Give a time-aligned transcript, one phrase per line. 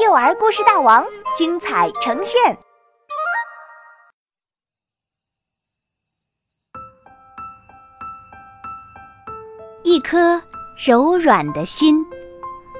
[0.00, 1.04] 幼儿故事大王
[1.36, 2.58] 精彩呈现。
[9.84, 10.40] 一颗
[10.86, 12.02] 柔软的心，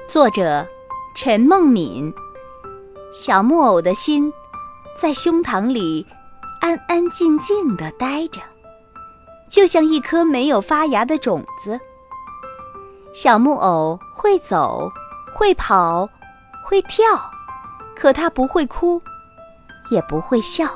[0.09, 0.65] 作者
[1.15, 2.11] 陈梦敏。
[3.13, 4.33] 小木偶的心
[4.97, 6.07] 在胸膛里
[6.59, 8.41] 安安静静的待着，
[9.47, 11.79] 就像一颗没有发芽的种子。
[13.13, 14.89] 小木偶会走，
[15.35, 16.09] 会跑，
[16.71, 17.03] 会跳，
[17.97, 19.01] 可它不会哭，
[19.89, 20.69] 也不会笑。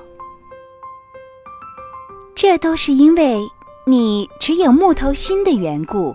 [2.35, 3.39] 这都是因为
[3.87, 6.13] 你只有木头心的缘故。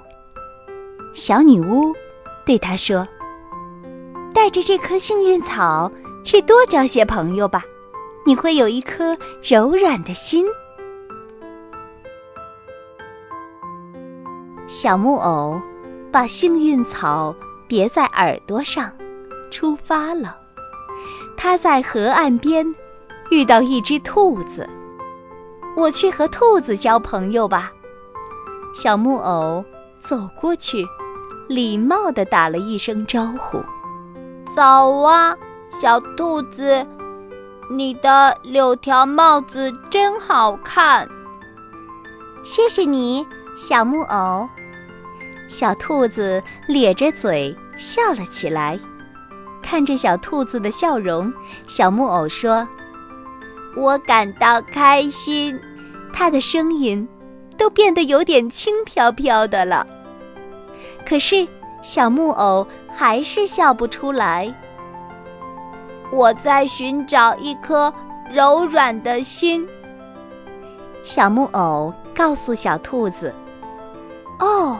[1.14, 1.94] 小女巫
[2.44, 3.08] 对他说
[4.34, 5.90] ：“带着这颗幸运草
[6.22, 7.64] 去多交些朋友吧，
[8.26, 10.44] 你会有一颗柔软的心。”
[14.68, 15.58] 小木偶。
[16.12, 17.32] 把幸运草
[17.68, 18.90] 别在耳朵上，
[19.50, 20.36] 出发了。
[21.36, 22.74] 他在河岸边
[23.30, 24.68] 遇到一只兔子，
[25.76, 27.70] 我去和兔子交朋友吧。
[28.74, 29.64] 小木偶
[30.00, 30.86] 走过去，
[31.48, 33.58] 礼貌地打了一声招呼
[34.54, 35.36] ：“早啊，
[35.70, 36.86] 小兔子，
[37.70, 41.08] 你的柳条帽子真好看。”
[42.44, 43.26] 谢谢你，
[43.58, 44.48] 小木偶。
[45.48, 48.78] 小兔子咧着嘴笑了起来，
[49.62, 51.32] 看着小兔子的笑容，
[51.66, 52.66] 小木偶说
[53.76, 55.58] ：“我感到开心。”
[56.12, 57.08] 他的声音
[57.56, 59.86] 都变得有点轻飘飘的了。
[61.06, 61.46] 可是
[61.82, 64.52] 小木偶还是笑不出来。
[66.12, 67.92] 我在寻找一颗
[68.32, 69.66] 柔软的心。
[71.04, 73.32] 小木偶告诉小兔子
[74.40, 74.78] ：“哦。”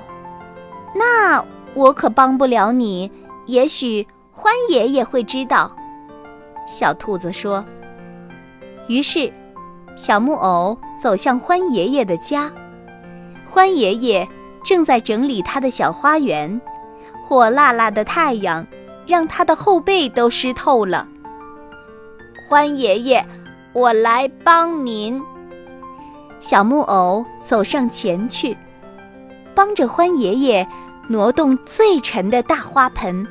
[0.92, 1.42] 那
[1.72, 3.10] 我可帮不了你，
[3.46, 4.04] 也许
[4.40, 5.70] 欢爷爷会知道。”
[6.66, 7.62] 小兔子说。
[8.88, 9.30] 于是，
[9.98, 12.50] 小木偶走向欢爷爷的家。
[13.50, 14.26] 欢爷爷
[14.64, 16.58] 正在整理他的小花园，
[17.22, 18.66] 火辣辣的太阳
[19.06, 21.06] 让他的后背都湿透了。
[22.48, 23.24] 欢爷爷，
[23.74, 25.22] 我来帮您。
[26.40, 28.56] 小木偶走上前去。
[29.54, 30.66] 帮着欢爷爷
[31.08, 33.26] 挪动最沉的大花盆。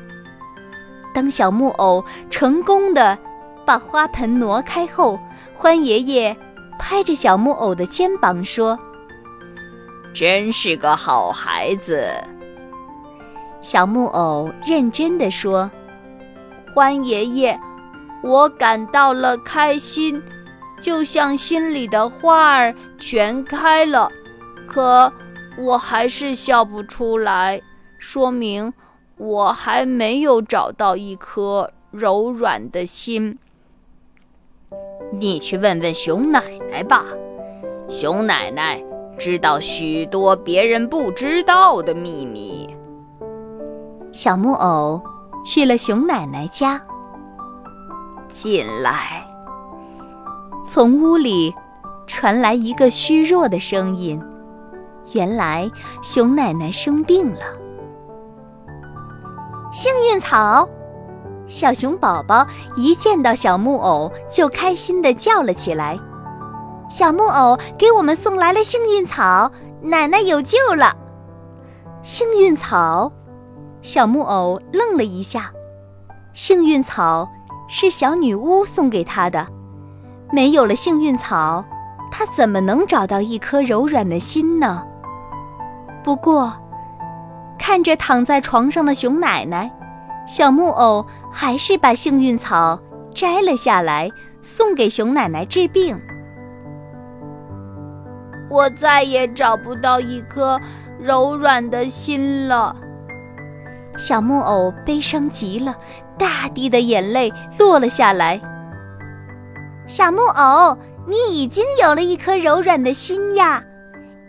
[1.13, 3.17] 当小木偶成功的
[3.65, 5.19] 把花盆挪开后，
[5.55, 6.35] 欢爷爷
[6.77, 8.77] 拍着小木偶的肩膀说
[10.13, 12.07] ：“真是个好孩子。”
[13.61, 15.69] 小木偶认真的说
[16.73, 17.59] ：“欢爷爷，
[18.23, 20.21] 我感到了开心，
[20.81, 24.09] 就像心里的花儿全开了。
[24.67, 25.11] 可……”
[25.57, 27.61] 我还是笑不出来，
[27.97, 28.71] 说明
[29.19, 33.37] 我还没有找到一颗柔软的心。
[35.11, 36.41] 你去问问熊奶
[36.71, 37.03] 奶吧，
[37.89, 38.81] 熊奶奶
[39.17, 42.73] 知道许多别人不知道的秘密。
[44.13, 45.01] 小木偶
[45.43, 46.81] 去了熊奶奶家，
[48.29, 49.27] 进来，
[50.65, 51.53] 从屋里
[52.07, 54.21] 传来一个虚弱的声音。
[55.11, 55.69] 原来
[56.01, 57.68] 熊奶奶生病了。
[59.71, 60.67] 幸运草，
[61.47, 65.97] 小熊宝宝一见到小木偶就开心地叫了起来。
[66.89, 70.91] 小木偶给我们送来了幸运草，奶奶有救了！
[72.01, 73.11] 幸运草，
[73.83, 75.51] 小木偶愣了一下。
[76.33, 77.29] 幸运草
[77.67, 79.45] 是小女巫送给他的，
[80.31, 81.63] 没有了幸运草，
[82.11, 84.83] 他怎么能找到一颗柔软的心呢？
[86.03, 86.51] 不过，
[87.69, 89.71] 看着躺在床上的熊奶奶，
[90.27, 92.79] 小木偶还是把幸运草
[93.13, 94.09] 摘了下来，
[94.41, 95.95] 送给熊奶奶治病。
[98.49, 100.59] 我再也找不到一颗
[100.99, 102.75] 柔软的心了。
[103.99, 105.75] 小木偶悲伤极了，
[106.17, 108.41] 大滴的眼泪落了下来。
[109.85, 110.75] 小木偶，
[111.05, 113.63] 你已经有了一颗柔软的心呀，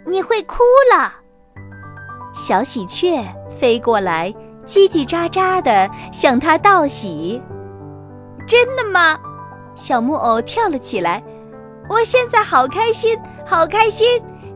[0.05, 0.57] 你会哭
[0.95, 1.20] 了。
[2.35, 4.33] 小喜鹊飞过来，
[4.67, 7.41] 叽叽喳喳地向他道喜。
[8.47, 9.19] 真的吗？
[9.75, 11.23] 小木偶跳了起来。
[11.89, 14.07] 我现在好开心，好开心，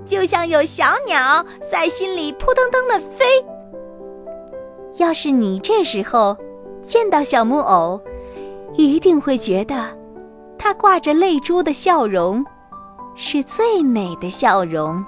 [0.07, 3.25] 就像有小鸟在心里扑腾腾地飞。
[4.99, 6.37] 要是你这时候
[6.85, 8.01] 见到小木偶，
[8.77, 9.89] 一定会觉得，
[10.57, 12.45] 他挂着泪珠的笑容，
[13.17, 15.05] 是最美的笑容。